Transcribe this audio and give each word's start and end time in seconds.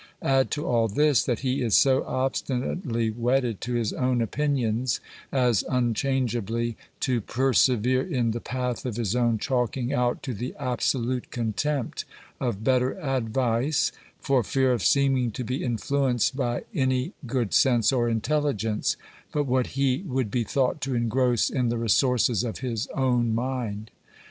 Add 0.23 0.49
to 0.57 0.65
all 0.65 0.87
this, 0.87 1.23
that 1.25 1.41
he 1.41 1.61
is 1.61 1.75
so 1.77 2.03
obstinately 2.05 3.11
wedded 3.11 3.61
to 3.61 3.75
his 3.75 3.93
own 3.93 4.19
opinions, 4.19 4.99
as 5.31 5.63
unchangeably' 5.69 6.75
to 7.01 7.21
persevere 7.21 8.01
in 8.01 8.31
the 8.31 8.39
path 8.41 8.83
of 8.87 8.95
his 8.95 9.15
own 9.15 9.37
chalking 9.37 9.93
out, 9.93 10.23
to 10.23 10.33
the 10.33 10.55
absolute 10.57 11.29
contempt 11.29 12.05
of 12.39 12.63
better 12.63 12.99
advice, 12.99 13.91
for 14.19 14.41
fear 14.43 14.73
of 14.73 14.83
seeming 14.83 15.29
to 15.33 15.43
be 15.43 15.63
influenced 15.63 16.35
by 16.35 16.63
any 16.73 17.13
good 17.27 17.53
sense 17.53 17.91
or 17.93 18.09
intelligence, 18.09 18.97
but 19.31 19.43
what 19.43 19.67
he 19.77 20.01
would 20.07 20.31
be 20.31 20.43
thought 20.43 20.81
to 20.81 20.95
engross 20.95 21.47
in 21.51 21.69
the 21.69 21.77
resources 21.77 22.43
of 22.43 22.57
his 22.61 22.87
own 22.95 23.35
mind. 23.35 23.91